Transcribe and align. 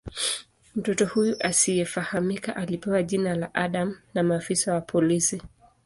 Mtoto 0.75 1.05
huyu 1.05 1.35
asiyefahamika 1.45 2.55
alipewa 2.55 3.03
jina 3.03 3.35
la 3.35 3.53
"Adam" 3.53 3.97
na 4.13 4.23
maafisa 4.23 4.73
wa 4.73 4.81
polisi. 4.81 5.41